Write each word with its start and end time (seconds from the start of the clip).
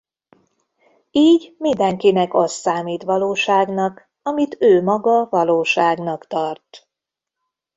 Így 1.11 1.55
mindenkinek 1.59 2.33
az 2.33 2.51
számít 2.51 3.03
valóságnak 3.03 4.09
amit 4.21 4.55
ő 4.59 4.83
maga 4.83 5.25
valóságnak 5.29 6.27
tart. 6.27 6.87